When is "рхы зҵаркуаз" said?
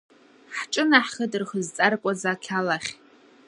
1.41-2.21